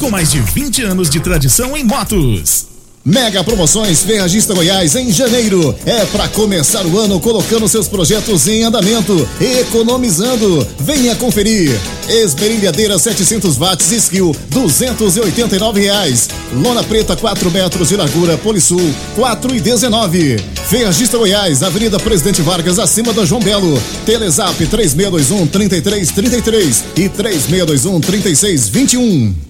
com 0.00 0.10
mais 0.10 0.30
de 0.30 0.40
20 0.40 0.82
anos 0.82 1.10
de 1.10 1.20
tradição 1.20 1.76
em 1.76 1.84
motos. 1.84 2.66
Mega 3.04 3.44
Promoções 3.44 4.02
Ferragista 4.02 4.54
Goiás 4.54 4.94
em 4.94 5.12
janeiro. 5.12 5.74
É 5.84 6.06
para 6.06 6.26
começar 6.28 6.86
o 6.86 6.98
ano 6.98 7.20
colocando 7.20 7.68
seus 7.68 7.86
projetos 7.86 8.48
em 8.48 8.64
andamento, 8.64 9.28
economizando. 9.40 10.66
Venha 10.78 11.14
conferir. 11.14 11.78
Esmerilhadeira 12.08 12.98
700 12.98 13.56
watts 13.58 13.90
Skill, 13.90 14.34
289 14.48 15.80
reais. 15.80 16.28
Lona 16.52 16.82
preta 16.82 17.14
4 17.14 17.50
metros 17.50 17.88
de 17.90 17.96
largura 17.96 18.38
Polisul, 18.38 18.94
4 19.16 19.54
e 19.54 19.60
19. 19.60 20.38
Ferragista 20.68 21.18
Goiás, 21.18 21.62
Avenida 21.62 21.98
Presidente 21.98 22.40
Vargas, 22.42 22.78
acima 22.78 23.12
da 23.12 23.24
João 23.24 23.42
Belo. 23.42 23.80
Telezap 24.06 24.66
3621 24.66 25.46
3333 25.46 26.84
e 26.96 27.08
3621 27.08 28.00
3621. 28.00 29.49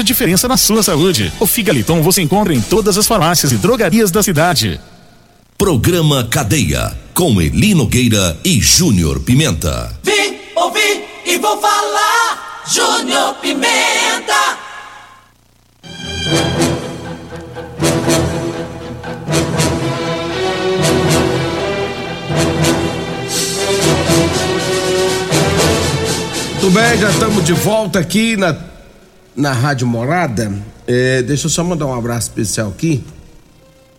a 0.00 0.04
diferença 0.04 0.48
na 0.48 0.56
sua 0.56 0.82
saúde. 0.82 1.32
O 1.40 1.46
Figaliton 1.46 2.02
você 2.02 2.22
encontra 2.22 2.54
em 2.54 2.60
todas 2.60 2.96
as 2.96 3.06
farmácias 3.06 3.52
e 3.52 3.56
drogarias 3.56 4.10
da 4.10 4.22
cidade. 4.22 4.80
Programa 5.56 6.24
Cadeia 6.24 6.96
com 7.14 7.40
Eli 7.42 7.74
Nogueira 7.74 8.38
e 8.44 8.60
Júnior 8.60 9.18
Pimenta. 9.18 9.92
Vim, 10.04 10.36
ouvi 10.54 11.04
e 11.26 11.36
vou 11.38 11.60
falar, 11.60 12.62
Júnior 12.72 13.34
Pimenta. 13.42 14.58
Tudo 26.60 26.70
bem, 26.70 26.98
já 26.98 27.10
estamos 27.10 27.44
de 27.44 27.52
volta 27.52 27.98
aqui 27.98 28.36
na, 28.36 28.56
na 29.38 29.52
Rádio 29.52 29.86
Morada. 29.86 30.52
É, 30.84 31.22
deixa 31.22 31.46
eu 31.46 31.50
só 31.50 31.62
mandar 31.62 31.86
um 31.86 31.94
abraço 31.94 32.28
especial 32.28 32.70
aqui. 32.70 33.04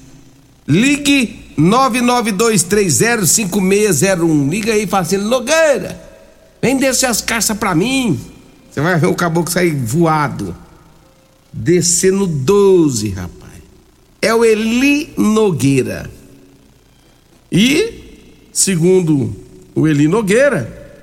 Ligue 0.68 1.54
992305601. 1.58 4.50
Liga 4.50 4.74
aí 4.74 4.82
e 4.82 4.86
fala 4.86 5.02
assim: 5.02 5.16
Nogueira, 5.16 5.98
vem 6.60 6.76
descer 6.76 7.06
as 7.06 7.22
carças 7.22 7.56
pra 7.56 7.74
mim. 7.74 8.20
Você 8.70 8.82
vai 8.82 8.98
ver 8.98 9.06
o 9.06 9.14
caboclo 9.14 9.50
sair 9.50 9.74
voado. 9.74 10.54
Descer 11.50 12.12
no 12.12 12.26
12, 12.26 13.08
rapaz. 13.08 13.62
É 14.20 14.34
o 14.34 14.44
Eli 14.44 15.14
Nogueira. 15.16 16.10
E, 17.50 18.44
segundo 18.52 19.34
o 19.74 19.88
Eli 19.88 20.06
Nogueira, 20.06 21.00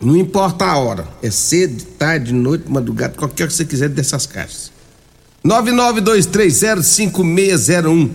não 0.00 0.16
importa 0.16 0.64
a 0.64 0.76
hora. 0.76 1.06
É 1.22 1.30
cedo, 1.30 1.84
tarde, 1.96 2.34
noite, 2.34 2.68
madrugada, 2.68 3.14
qualquer 3.14 3.46
que 3.46 3.54
você 3.54 3.64
quiser 3.64 3.88
dessas 3.88 4.26
caixas. 4.26 4.73
992305601. 5.46 8.10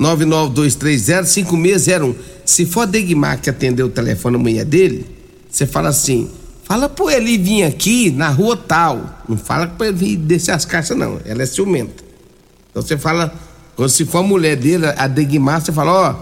992305601. 0.00 2.14
Se 2.44 2.66
for 2.66 2.86
Degmar 2.86 3.40
que 3.40 3.48
atendeu 3.50 3.86
o 3.86 3.90
telefone 3.90 4.36
amanhã 4.36 4.64
dele, 4.64 5.06
você 5.50 5.66
fala 5.66 5.88
assim: 5.90 6.30
fala 6.64 6.88
pro 6.88 7.10
ele 7.10 7.36
vir 7.36 7.64
aqui 7.64 8.10
na 8.10 8.28
rua 8.28 8.56
tal. 8.56 9.22
Não 9.28 9.36
fala 9.36 9.66
pra 9.66 9.88
ele 9.88 9.96
vir 9.96 10.16
descer 10.16 10.52
as 10.52 10.64
caixas, 10.64 10.96
não. 10.96 11.20
Ela 11.24 11.42
é 11.42 11.46
ciumenta. 11.46 12.02
Então 12.70 12.82
você 12.82 12.96
fala, 12.96 13.34
se 13.88 14.06
for 14.06 14.18
a 14.18 14.22
mulher 14.22 14.56
dele, 14.56 14.86
a 14.96 15.06
Degmar, 15.06 15.60
você 15.60 15.70
fala: 15.70 15.92
ó, 15.92 16.14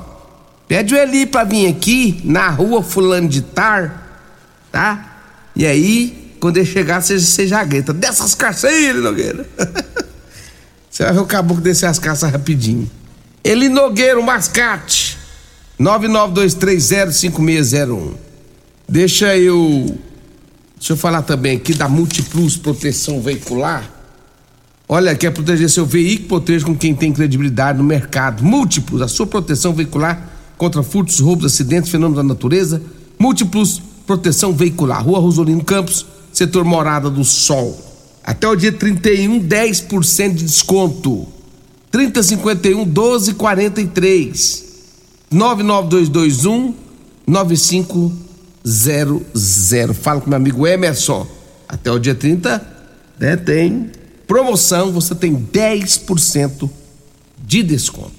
pede 0.67 0.95
o 0.95 0.99
Eli 0.99 1.27
pra 1.27 1.45
vir 1.45 1.69
aqui 1.69 2.21
na 2.25 2.51
rua 2.51 2.83
Fulano 2.83 3.29
de 3.29 3.41
Tar, 3.41 4.27
tá? 4.73 5.07
E 5.55 5.65
aí, 5.65 6.35
quando 6.41 6.57
ele 6.57 6.67
chegar, 6.67 7.01
você, 7.01 7.47
já 7.47 7.63
grita, 7.63 7.93
dessas 7.93 8.35
caças 8.35 8.71
aí, 8.71 8.93
Nogueira. 8.93 9.47
você 11.01 11.05
vai 11.05 11.13
ver 11.15 11.21
o 11.21 11.27
caboclo 11.27 11.63
descer 11.63 11.87
as 11.87 11.99
caças 11.99 12.31
rapidinho. 12.31 12.91
Ele 13.43 13.71
Nogueira, 13.71 14.21
o 14.21 14.23
mascate. 14.23 15.17
992305601. 15.81 18.13
Deixa 18.87 19.35
eu. 19.35 19.99
Deixa 20.77 20.93
eu 20.93 20.99
falar 20.99 21.23
também 21.23 21.57
aqui 21.57 21.73
da 21.73 21.89
Multiplus 21.89 22.59
Proteção 22.59 23.23
Veicular. 23.23 23.91
Olha, 24.87 25.17
quer 25.17 25.31
proteger 25.31 25.71
seu 25.71 25.87
veículo, 25.87 26.29
proteja 26.29 26.67
com 26.67 26.77
quem 26.77 26.95
tem 26.95 27.15
credibilidade 27.15 27.79
no 27.79 27.85
mercado. 27.85 28.45
Múltiplos, 28.45 29.01
a 29.01 29.09
sua 29.09 29.27
proteção 29.27 29.73
veicular 29.73 30.29
contra 30.59 30.83
furtos, 30.83 31.19
roubos, 31.19 31.47
acidentes, 31.47 31.91
fenômenos 31.91 32.19
da 32.19 32.23
natureza. 32.23 32.83
Múltiplos, 33.19 33.81
proteção 34.07 34.53
veicular. 34.53 35.03
Rua 35.03 35.19
Rosolino 35.19 35.65
Campos, 35.65 36.05
setor 36.31 36.63
Morada 36.63 37.09
do 37.09 37.25
Sol. 37.25 37.90
Até 38.31 38.47
o 38.47 38.55
dia 38.55 38.71
31, 38.71 39.41
10% 39.41 40.35
de 40.35 40.45
desconto. 40.45 41.27
3051 41.91 42.87
1243. 42.87 44.65
99221 45.33 46.77
9500. 47.27 49.97
Fala 49.97 50.21
com 50.21 50.31
meu 50.31 50.37
amigo 50.37 50.65
Emerson. 50.65 51.27
Até 51.69 51.91
o 51.91 51.99
dia 51.99 52.15
30, 52.15 52.65
né, 53.19 53.37
tem 53.37 53.91
promoção, 54.29 54.93
você 54.93 55.13
tem 55.13 55.35
10% 55.35 56.71
de 57.45 57.65
desconto. 57.65 58.13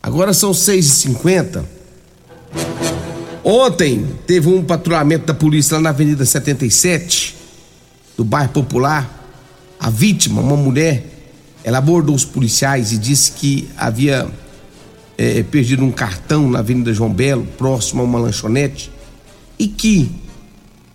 Agora 0.00 0.32
são 0.32 0.52
6h50. 0.52 1.64
Ontem 3.42 4.06
teve 4.24 4.48
um 4.48 4.62
patrulhamento 4.62 5.26
da 5.26 5.34
polícia 5.34 5.78
lá 5.78 5.82
na 5.82 5.90
Avenida 5.90 6.24
77, 6.24 7.39
do 8.20 8.24
bairro 8.24 8.52
Popular. 8.52 9.18
A 9.80 9.88
vítima, 9.88 10.42
uma 10.42 10.54
mulher, 10.54 11.06
ela 11.64 11.78
abordou 11.78 12.14
os 12.14 12.22
policiais 12.22 12.92
e 12.92 12.98
disse 12.98 13.32
que 13.32 13.70
havia 13.78 14.30
é, 15.16 15.42
perdido 15.42 15.82
um 15.82 15.90
cartão 15.90 16.50
na 16.50 16.58
Avenida 16.58 16.92
João 16.92 17.10
Belo, 17.10 17.46
próximo 17.56 18.02
a 18.02 18.04
uma 18.04 18.18
lanchonete, 18.18 18.90
e 19.58 19.66
que 19.66 20.12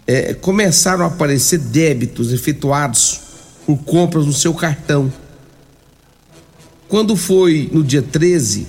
é, 0.05 0.35
começaram 0.35 1.03
a 1.03 1.07
aparecer 1.07 1.57
débitos 1.57 2.31
efetuados 2.31 3.21
por 3.65 3.77
compras 3.77 4.27
no 4.27 4.33
seu 4.33 4.53
cartão. 4.53 5.11
Quando 6.87 7.15
foi 7.15 7.71
no 7.73 7.83
dia 7.83 8.03
13, 8.03 8.67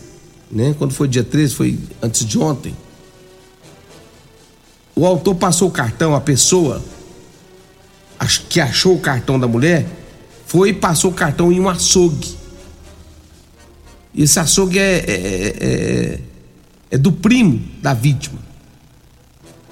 né? 0.50 0.74
Quando 0.78 0.94
foi 0.94 1.08
dia 1.08 1.22
13, 1.22 1.54
foi 1.54 1.78
antes 2.00 2.24
de 2.24 2.38
ontem. 2.38 2.74
O 4.94 5.04
autor 5.04 5.34
passou 5.34 5.68
o 5.68 5.70
cartão, 5.70 6.14
a 6.14 6.22
pessoa 6.22 6.82
que 8.48 8.60
achou 8.60 8.94
o 8.94 9.00
cartão 9.00 9.38
da 9.38 9.46
mulher, 9.46 9.86
foi 10.46 10.70
e 10.70 10.72
passou 10.72 11.10
o 11.10 11.14
cartão 11.14 11.52
em 11.52 11.60
um 11.60 11.68
açougue. 11.68 12.36
Esse 14.16 14.38
açougue 14.38 14.78
é, 14.78 14.96
é, 14.98 15.56
é, 15.60 16.20
é 16.92 16.98
do 16.98 17.12
primo 17.12 17.62
da 17.82 17.92
vítima. 17.92 18.38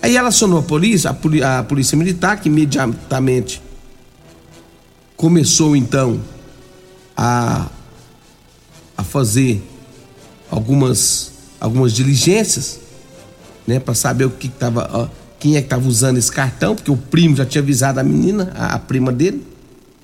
Aí 0.02 0.16
ela 0.16 0.28
acionou 0.28 0.59
a 0.59 0.62
polícia, 0.62 1.11
a, 1.11 1.14
poli, 1.14 1.42
a 1.42 1.62
polícia 1.62 1.96
militar, 1.96 2.38
que 2.38 2.48
imediatamente 2.48 3.62
começou 5.16 5.74
então 5.74 6.20
a, 7.16 7.70
a 8.96 9.02
fazer 9.02 9.62
algumas, 10.50 11.33
algumas 11.59 11.94
diligências, 11.94 12.80
né, 13.66 13.80
para 13.80 13.94
saber 13.94 14.26
o 14.26 14.30
que 14.30 14.48
estava, 14.48 15.11
quem 15.44 15.57
é 15.57 15.61
que 15.61 15.66
estava 15.66 15.87
usando 15.87 16.16
esse 16.16 16.33
cartão, 16.33 16.74
porque 16.74 16.90
o 16.90 16.96
primo 16.96 17.37
já 17.37 17.44
tinha 17.44 17.61
avisado 17.61 18.00
a 18.00 18.02
menina, 18.02 18.50
a, 18.54 18.76
a 18.76 18.78
prima 18.78 19.12
dele, 19.12 19.46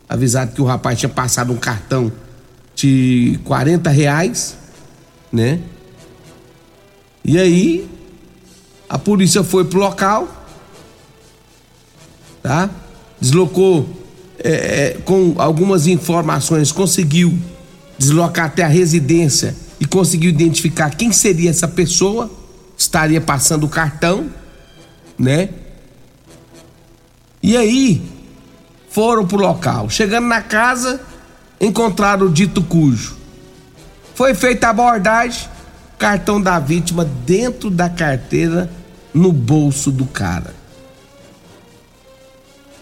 avisado 0.06 0.52
que 0.52 0.60
o 0.60 0.66
rapaz 0.66 0.98
tinha 0.98 1.08
passado 1.08 1.50
um 1.50 1.56
cartão 1.56 2.12
de 2.76 3.40
40 3.44 3.88
reais, 3.88 4.54
né? 5.32 5.60
E 7.24 7.38
aí 7.38 7.88
a 8.86 8.98
polícia 8.98 9.42
foi 9.42 9.64
pro 9.64 9.78
local, 9.78 10.28
tá? 12.42 12.68
Deslocou 13.18 13.88
é, 14.44 14.50
é, 14.50 14.90
com 15.06 15.36
algumas 15.38 15.86
informações, 15.86 16.70
conseguiu 16.70 17.34
deslocar 17.96 18.44
até 18.44 18.62
a 18.62 18.68
residência 18.68 19.56
e 19.80 19.86
conseguiu 19.86 20.28
identificar 20.28 20.90
quem 20.90 21.12
seria 21.12 21.48
essa 21.48 21.66
pessoa, 21.66 22.30
estaria 22.76 23.22
passando 23.22 23.64
o 23.64 23.70
cartão, 23.70 24.28
né? 25.20 25.50
E 27.42 27.56
aí 27.56 28.02
foram 28.88 29.26
pro 29.26 29.38
local. 29.38 29.90
Chegando 29.90 30.26
na 30.26 30.40
casa, 30.40 31.00
encontraram 31.60 32.26
o 32.26 32.30
dito 32.30 32.62
cujo. 32.62 33.16
Foi 34.14 34.34
feita 34.34 34.66
a 34.66 34.70
abordagem, 34.70 35.48
cartão 35.98 36.40
da 36.40 36.58
vítima 36.58 37.04
dentro 37.04 37.70
da 37.70 37.88
carteira, 37.88 38.70
no 39.12 39.32
bolso 39.32 39.90
do 39.90 40.06
cara. 40.06 40.54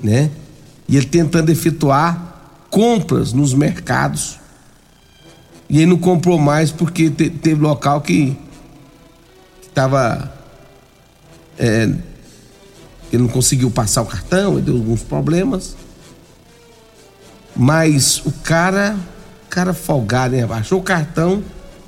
Né? 0.01 0.31
E 0.88 0.96
ele 0.96 1.07
tentando 1.07 1.51
efetuar 1.51 2.53
compras 2.70 3.33
nos 3.33 3.53
mercados. 3.53 4.38
E 5.68 5.79
ele 5.79 5.87
não 5.87 5.98
comprou 5.98 6.38
mais 6.38 6.70
porque 6.70 7.11
te, 7.11 7.29
teve 7.29 7.61
local 7.61 8.01
que 8.01 8.37
estava. 9.62 10.33
É, 11.59 11.88
ele 13.12 13.22
não 13.22 13.28
conseguiu 13.28 13.70
passar 13.70 14.02
o 14.02 14.06
cartão, 14.06 14.54
ele 14.54 14.62
deu 14.62 14.76
alguns 14.76 15.02
problemas. 15.02 15.76
Mas 17.56 18.22
o 18.24 18.32
cara, 18.32 18.96
cara 19.48 19.74
folgado, 19.74 20.36
né? 20.36 20.46
Achou 20.50 20.78
o 20.78 20.82
cartão, 20.82 21.42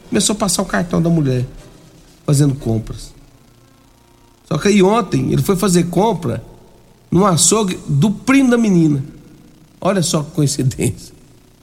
começou 0.08 0.34
a 0.34 0.38
passar 0.38 0.62
o 0.62 0.66
cartão 0.66 1.00
da 1.00 1.08
mulher, 1.08 1.46
fazendo 2.26 2.54
compras. 2.54 3.12
Só 4.46 4.58
que 4.58 4.68
aí 4.68 4.82
ontem 4.82 5.32
ele 5.32 5.42
foi 5.42 5.54
fazer 5.54 5.84
compra 5.84 6.42
no 7.10 7.24
açougue 7.24 7.78
do 7.86 8.10
primo 8.10 8.50
da 8.50 8.58
menina. 8.58 9.02
Olha 9.80 10.02
só 10.02 10.22
que 10.22 10.32
coincidência. 10.32 11.14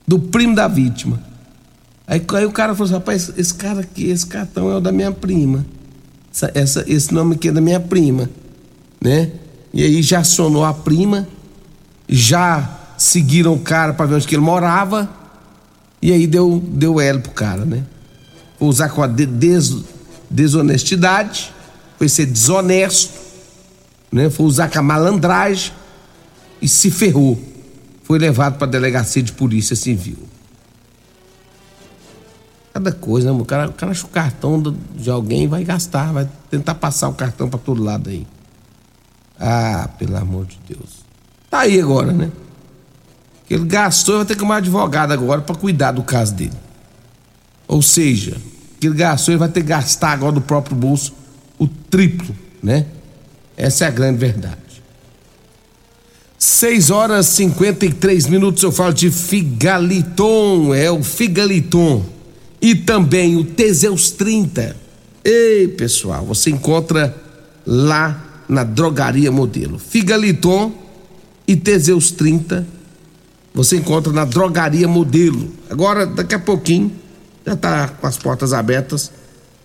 Do 0.07 0.17
primo 0.17 0.55
da 0.55 0.67
vítima. 0.67 1.21
Aí, 2.07 2.21
aí 2.35 2.45
o 2.45 2.51
cara 2.51 2.73
falou 2.73 2.85
assim, 2.85 2.93
rapaz, 2.93 3.33
esse 3.37 3.53
cara 3.53 3.81
aqui, 3.81 4.05
esse 4.05 4.25
cartão 4.25 4.71
é 4.71 4.77
o 4.77 4.79
da 4.79 4.93
minha 4.93 5.11
prima. 5.11 5.65
Essa, 6.33 6.51
essa, 6.53 6.85
esse 6.87 7.13
nome 7.13 7.35
aqui 7.35 7.49
é 7.49 7.51
da 7.51 7.59
minha 7.59 7.79
prima. 7.79 8.29
Né? 9.01 9.31
E 9.73 9.83
aí 9.83 10.01
já 10.01 10.19
acionou 10.19 10.65
a 10.65 10.73
prima, 10.73 11.27
já 12.07 12.77
seguiram 12.97 13.53
o 13.53 13.59
cara 13.59 13.93
para 13.93 14.05
ver 14.05 14.15
onde 14.15 14.27
que 14.27 14.35
ele 14.35 14.41
morava 14.41 15.09
e 16.01 16.11
aí 16.11 16.25
deu 16.27 16.63
deu 16.65 16.99
L 16.99 17.19
pro 17.19 17.31
cara, 17.31 17.65
né? 17.65 17.83
Foi 18.57 18.67
usar 18.67 18.89
com 18.89 19.01
a 19.01 19.07
des, 19.07 19.75
desonestidade, 20.29 21.53
foi 21.97 22.09
ser 22.09 22.25
desonesto, 22.25 23.13
né? 24.11 24.29
Foi 24.29 24.45
usar 24.45 24.69
com 24.69 24.79
a 24.79 24.81
malandragem 24.81 25.71
e 26.61 26.67
se 26.67 26.89
ferrou. 26.89 27.39
Foi 28.03 28.17
levado 28.17 28.57
para 28.57 28.67
delegacia 28.67 29.21
de 29.21 29.31
polícia 29.31 29.75
civil. 29.75 30.17
Cada 32.73 32.91
coisa, 32.91 33.33
né? 33.33 33.39
O 33.39 33.45
cara, 33.45 33.69
o 33.69 33.73
cara 33.73 33.91
acha 33.91 34.05
o 34.05 34.09
cartão 34.09 34.61
de 34.95 35.09
alguém 35.09 35.47
vai 35.47 35.63
gastar, 35.63 36.13
vai 36.13 36.29
tentar 36.49 36.75
passar 36.75 37.09
o 37.09 37.13
cartão 37.13 37.49
para 37.49 37.59
todo 37.59 37.83
lado 37.83 38.09
aí. 38.09 38.25
Ah, 39.39 39.89
pelo 39.97 40.17
amor 40.17 40.45
de 40.45 40.59
Deus. 40.67 41.05
Tá 41.49 41.59
aí 41.59 41.79
agora, 41.79 42.11
né? 42.11 42.31
ele 43.49 43.65
gastou 43.65 44.15
e 44.15 44.17
vai 44.17 44.25
ter 44.25 44.35
que 44.35 44.41
arrumar 44.41 44.57
advogado 44.57 45.11
agora 45.13 45.41
para 45.41 45.55
cuidar 45.55 45.91
do 45.91 46.03
caso 46.03 46.33
dele. 46.33 46.51
Ou 47.67 47.81
seja, 47.81 48.37
que 48.79 48.87
ele 48.87 48.95
gastou 48.95 49.33
e 49.33 49.37
vai 49.37 49.49
ter 49.49 49.61
que 49.61 49.67
gastar 49.67 50.11
agora 50.11 50.33
do 50.33 50.41
próprio 50.41 50.75
bolso 50.75 51.13
o 51.57 51.67
triplo, 51.67 52.35
né? 52.61 52.85
Essa 53.55 53.85
é 53.85 53.87
a 53.87 53.91
grande 53.91 54.19
verdade. 54.19 54.57
6 56.37 56.91
horas 56.91 57.27
e 57.27 57.35
53 57.35 58.27
minutos 58.27 58.61
eu 58.61 58.71
falo 58.71 58.93
de 58.93 59.09
Figaliton, 59.09 60.73
é 60.73 60.91
o 60.91 61.03
Figaliton. 61.03 62.05
E 62.61 62.75
também 62.75 63.37
o 63.37 63.43
Teseus 63.43 64.11
30. 64.11 64.75
Ei, 65.23 65.67
pessoal, 65.69 66.25
você 66.25 66.49
encontra 66.49 67.15
lá 67.65 68.26
na 68.47 68.63
drogaria 68.63 69.31
modelo. 69.31 69.77
Figaliton 69.79 70.73
e 71.47 71.55
Teseus 71.55 72.11
30 72.11 72.77
você 73.57 73.77
encontra 73.77 74.13
na 74.13 74.23
Drogaria 74.23 74.87
Modelo. 74.87 75.51
Agora, 75.67 76.05
daqui 76.05 76.35
a 76.35 76.39
pouquinho, 76.39 76.91
já 77.43 77.53
está 77.53 77.87
com 77.87 78.05
as 78.05 78.15
portas 78.15 78.53
abertas. 78.53 79.11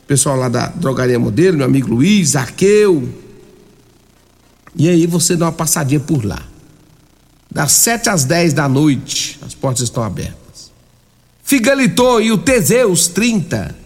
Pessoal 0.07 0.35
lá 0.35 0.49
da 0.49 0.68
Drogaria 0.68 1.18
Modelo, 1.18 1.59
meu 1.59 1.66
amigo 1.66 1.92
Luiz, 1.92 2.35
Arqueu. 2.35 3.07
E 4.75 4.88
aí 4.88 5.07
você 5.07 5.37
dá 5.37 5.45
uma 5.45 5.53
passadinha 5.53 6.01
por 6.01 6.25
lá. 6.25 6.42
Das 7.51 7.73
7 7.73 8.09
às 8.09 8.25
10 8.25 8.55
da 8.55 8.66
noite, 8.66 9.38
as 9.45 9.55
portas 9.55 9.83
estão 9.83 10.03
abertas. 10.03 10.73
Figaliton 11.42 12.18
e 12.23 12.33
o 12.33 12.38
Teseus 12.38 13.09
30. 13.09 13.77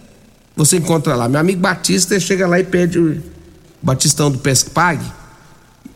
Você 0.55 0.77
encontra 0.77 1.15
lá. 1.15 1.27
Meu 1.27 1.41
amigo 1.41 1.59
Batista 1.59 2.17
chega 2.17 2.47
lá 2.47 2.61
e 2.61 2.63
pede 2.63 2.97
o 2.97 3.21
Batistão 3.87 4.29
do 4.29 4.37
Pesque 4.37 4.69
Pague 4.71 5.05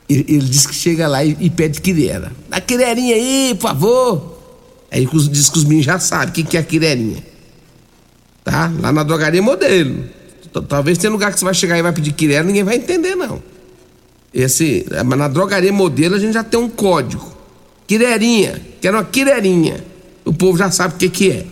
Ele, 0.08 0.26
ele 0.26 0.46
diz 0.46 0.66
que 0.66 0.74
chega 0.74 1.10
lá 1.10 1.26
e, 1.26 1.36
e 1.42 1.50
pede 1.50 1.82
quirera. 1.82 2.32
Dá 2.48 2.62
quirerinha 2.62 3.16
aí, 3.16 3.54
por 3.60 3.68
favor. 3.68 4.38
Aí 4.90 5.06
diz 5.30 5.50
que 5.50 5.58
os 5.58 5.66
meninos 5.66 5.86
já 5.86 6.00
sabem 6.00 6.30
o 6.30 6.32
que, 6.32 6.44
que 6.44 6.58
é 6.58 6.64
quirerinha. 6.64 7.22
Tá? 8.46 8.72
Lá 8.80 8.94
na 8.94 9.04
drogaria 9.04 9.42
modelo. 9.42 10.06
Talvez 10.70 10.98
tenha 10.98 11.12
lugar 11.12 11.34
que 11.34 11.40
você 11.40 11.46
vai 11.46 11.54
chegar 11.54 11.78
e 11.78 11.82
vai 11.82 11.92
pedir 11.92 12.14
quirera, 12.14 12.44
ninguém 12.44 12.64
vai 12.64 12.76
entender, 12.76 13.16
não. 13.16 13.44
Esse, 14.34 14.86
mas 15.06 15.20
na 15.20 15.28
drogaria 15.28 15.72
modelo 15.74 16.16
a 16.16 16.20
gente 16.20 16.34
já 16.34 16.44
tem 16.44 16.60
um 16.60 16.70
código. 16.70 17.36
Quirerinha, 17.88 18.62
quero 18.80 18.98
uma 18.98 19.04
quirerinha. 19.04 19.84
O 20.24 20.34
povo 20.34 20.58
já 20.58 20.72
sabe 20.72 20.96
o 20.96 20.98
que, 20.98 21.10
que 21.10 21.32
é. 21.32 21.46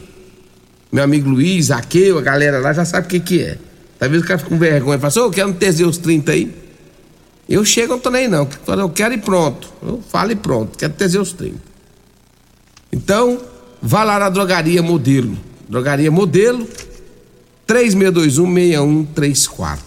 Meu 0.90 1.04
amigo 1.04 1.30
Luiz, 1.30 1.70
Aqueu, 1.70 2.18
a 2.18 2.22
galera 2.22 2.60
lá 2.60 2.72
já 2.72 2.86
sabe 2.86 3.08
o 3.08 3.10
que, 3.10 3.20
que 3.20 3.44
é. 3.44 3.58
Talvez 4.00 4.24
o 4.24 4.26
cara 4.26 4.40
fique 4.40 4.50
com 4.50 4.58
vergonha 4.58 4.96
e 4.96 5.00
fala 5.00 5.10
assim, 5.10 5.20
oh, 5.20 5.30
quero 5.30 5.50
um 5.50 5.54
Teseus 5.54 5.98
30 5.98 6.32
aí. 6.32 6.56
Eu 7.50 7.66
chego, 7.66 7.94
não 7.94 8.00
tô 8.00 8.10
nem 8.10 8.30
não. 8.30 8.48
Eu 8.68 8.90
quero 8.90 9.14
e 9.14 9.18
pronto. 9.18 9.68
Eu 9.82 10.02
falo 10.08 10.32
e 10.32 10.36
pronto. 10.36 10.78
Quero 10.78 10.94
Teseus 10.94 11.34
30. 11.34 11.58
Então, 12.94 13.42
vá 13.82 14.04
lá 14.04 14.18
na 14.18 14.30
drogaria 14.30 14.82
modelo. 14.82 15.38
Drogaria 15.68 16.10
modelo 16.10 16.66
3621-6134. 17.68 19.80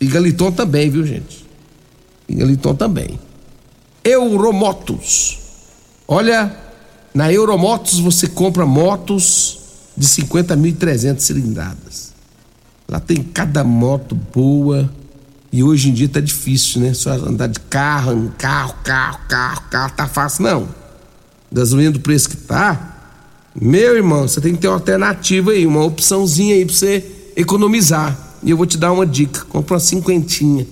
E 0.00 0.06
Galiton 0.06 0.52
também, 0.52 0.90
viu, 0.90 1.06
gente? 1.06 1.46
E 2.28 2.34
Galiton 2.34 2.74
também. 2.74 3.18
Euromotos. 4.04 5.38
Olha, 6.06 6.54
na 7.14 7.32
Euromotos 7.32 7.98
você 7.98 8.26
compra 8.26 8.66
motos 8.66 9.60
de 9.96 10.06
50.300 10.06 11.20
cilindradas. 11.20 12.03
Lá 12.88 13.00
tem 13.00 13.22
cada 13.22 13.64
moto 13.64 14.14
boa. 14.14 14.90
E 15.52 15.62
hoje 15.62 15.88
em 15.88 15.92
dia 15.92 16.08
tá 16.08 16.20
difícil, 16.20 16.80
né? 16.80 16.92
Só 16.94 17.12
andar 17.12 17.46
de 17.46 17.60
carro, 17.60 18.32
carro, 18.36 18.74
carro, 18.82 19.18
carro, 19.28 19.62
carro, 19.70 19.92
tá 19.94 20.06
fácil 20.06 20.44
não. 20.44 20.68
Gasolina 21.52 21.92
do 21.92 22.00
preço 22.00 22.28
que 22.28 22.36
tá. 22.36 22.90
Meu 23.54 23.94
irmão, 23.94 24.26
você 24.26 24.40
tem 24.40 24.54
que 24.54 24.60
ter 24.60 24.66
uma 24.66 24.74
alternativa 24.74 25.52
aí, 25.52 25.64
uma 25.64 25.84
opçãozinha 25.84 26.56
aí 26.56 26.64
pra 26.64 26.74
você 26.74 27.04
economizar. 27.36 28.18
E 28.42 28.50
eu 28.50 28.56
vou 28.56 28.66
te 28.66 28.76
dar 28.76 28.92
uma 28.92 29.06
dica: 29.06 29.44
compra 29.48 29.74
uma 29.74 29.80
cinquentinha. 29.80 30.66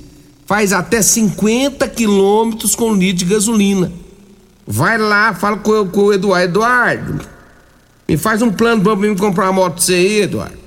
Faz 0.47 0.73
até 0.73 1.01
50 1.01 1.87
quilômetros 1.89 2.75
com 2.75 2.93
litro 2.93 3.25
de 3.25 3.33
gasolina. 3.33 3.93
Vai 4.67 4.99
lá, 4.99 5.33
fala 5.33 5.57
com, 5.59 5.87
com 5.87 6.01
o 6.01 6.13
Eduardo. 6.13 6.45
Eduardo, 6.45 7.21
me 8.09 8.17
faz 8.17 8.43
um 8.43 8.51
plano 8.51 8.83
para 8.83 8.97
mim 8.97 9.17
comprar 9.17 9.45
uma 9.45 9.53
moto 9.53 9.75
pra 9.75 9.83
você 9.83 9.95
aí, 9.95 10.21
Eduardo. 10.23 10.62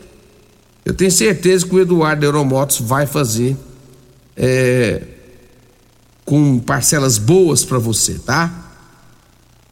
Eu 0.85 0.93
tenho 0.93 1.11
certeza 1.11 1.65
que 1.65 1.75
o 1.75 1.81
Eduardo 1.81 2.23
Euromotos 2.23 2.79
vai 2.79 3.07
fazer 3.07 3.57
é, 4.37 5.01
com 6.23 6.59
parcelas 6.59 7.17
boas 7.17 7.65
para 7.65 7.79
você, 7.79 8.19
tá? 8.19 8.61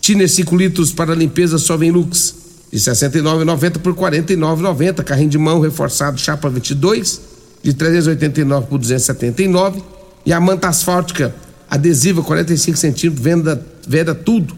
Tiner 0.02 0.30
5 0.30 0.56
litros 0.58 0.92
para 0.92 1.16
limpeza 1.16 1.58
só 1.58 1.78
vem 1.78 1.92
Lux, 1.92 2.36
de 2.72 2.78
69,90 2.78 3.80
por 3.80 3.96
49,90. 3.96 5.04
Carrinho 5.04 5.30
de 5.30 5.38
mão 5.38 5.62
reforçado 5.62 6.20
chapa 6.20 6.50
22, 6.50 7.22
de 7.62 7.74
389 7.74 8.68
por 8.68 8.78
279. 8.78 9.82
E 10.26 10.34
a 10.34 10.40
manta 10.42 10.68
asfáltica 10.68 11.34
adesiva 11.74 12.22
45 12.22 12.78
centímetros, 12.78 13.24
venda, 13.24 13.66
venda 13.88 14.14
tudo, 14.14 14.56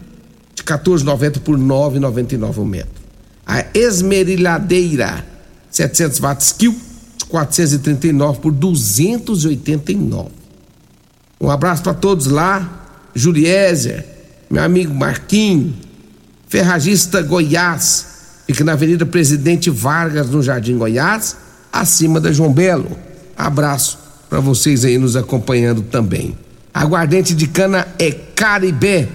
de 0.54 0.62
14,90 0.62 1.38
por 1.40 1.58
9,99 1.58 2.58
o 2.58 2.64
metro. 2.66 3.02
A 3.46 3.64
esmerilhadeira 3.72 5.24
700 5.70 6.18
watts 6.20 6.46
Skill 6.48 6.76
439 7.30 8.40
por 8.40 8.52
289. 8.52 10.28
Um 11.40 11.50
abraço 11.50 11.82
para 11.82 11.94
todos 11.94 12.26
lá. 12.26 12.84
Juliézer, 13.14 14.04
meu 14.50 14.62
amigo 14.62 14.94
Marquinho, 14.94 15.74
Ferragista 16.46 17.22
Goiás, 17.22 18.06
fica 18.46 18.62
na 18.62 18.72
Avenida 18.72 19.06
Presidente 19.06 19.70
Vargas, 19.70 20.28
no 20.28 20.42
Jardim 20.42 20.76
Goiás, 20.76 21.34
acima 21.72 22.20
da 22.20 22.30
João 22.30 22.52
Belo. 22.52 22.90
Abraço 23.34 23.98
para 24.28 24.38
vocês 24.40 24.84
aí 24.84 24.98
nos 24.98 25.16
acompanhando 25.16 25.80
também. 25.80 26.36
Aguardente 26.76 27.34
de 27.34 27.46
cana 27.46 27.88
é 27.98 28.12
Caribé 28.12 29.08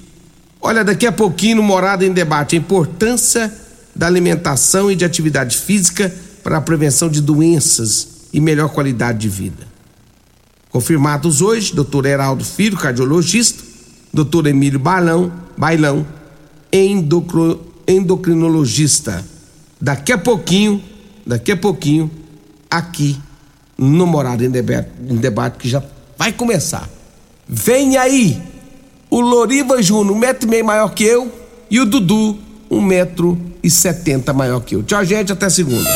Olha, 0.62 0.83
daqui 0.83 1.07
a 1.07 1.12
pouquinho 1.13 1.57
no 1.57 1.63
Morada 1.63 2.05
em 2.05 2.12
Debate, 2.12 2.57
a 2.57 2.59
importância 2.59 3.53
da 3.95 4.05
alimentação 4.05 4.91
e 4.91 4.95
de 4.97 5.05
atividade 5.05 5.57
física 5.57 6.13
para 6.43 6.57
a 6.57 6.62
prevenção 6.62 7.09
de 7.09 7.21
doenças 7.21 8.07
e 8.33 8.41
melhor 8.41 8.69
qualidade 8.69 9.19
de 9.19 9.29
vida. 9.29 9.68
Confirmados 10.69 11.41
hoje, 11.41 11.73
doutor 11.73 12.05
Heraldo 12.05 12.45
Filho, 12.45 12.77
cardiologista, 12.77 13.63
doutor 14.13 14.45
Emílio 14.45 14.79
Balão, 14.79 15.32
Bailão, 15.58 16.05
endocro, 16.71 17.60
endocrinologista 17.88 19.25
daqui 19.82 20.12
a 20.12 20.17
pouquinho, 20.17 20.82
daqui 21.25 21.51
a 21.53 21.58
pouquinho, 21.58 22.12
aqui 22.69 23.19
no 23.75 24.05
Morada 24.05 24.45
em 24.45 24.49
Debate, 24.49 24.89
em 25.08 25.15
debate 25.15 25.58
que 25.58 25.67
já 25.67 25.82
vai 26.17 26.32
começar. 26.34 26.88
Vem 27.47 27.97
aí 27.97 28.39
o 29.10 29.21
Loriva 29.21 29.82
Júnior, 29.82 30.15
um 30.15 30.19
metro 30.19 30.47
e 30.47 30.51
meio 30.51 30.65
maior 30.65 30.93
que 30.93 31.03
eu, 31.03 31.34
e 31.71 31.79
o 31.79 31.86
Dudu, 31.86 32.38
um 32.69 32.79
metro 32.79 33.39
e 33.63 33.71
setenta 33.71 34.34
maior 34.34 34.60
que 34.60 34.75
eu. 34.75 34.84
Tchau, 34.84 35.03
gente, 35.03 35.32
até 35.32 35.49
segunda. 35.49 35.89